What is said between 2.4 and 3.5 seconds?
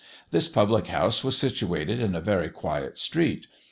quiet street.